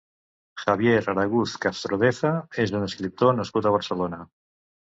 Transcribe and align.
Javier 0.61 0.95
Araguz 1.13 1.53
Castrodeza 1.67 2.31
és 2.65 2.75
un 2.81 2.89
escriptor 2.89 3.39
nascut 3.43 3.69
a 3.69 3.75
Barcelona. 3.77 4.25